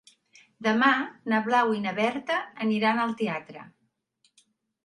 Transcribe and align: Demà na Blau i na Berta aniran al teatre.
Demà 0.67 0.87
na 1.33 1.41
Blau 1.49 1.73
i 1.79 1.83
na 1.83 1.93
Berta 1.99 2.39
aniran 2.67 3.03
al 3.05 3.15
teatre. 3.21 3.67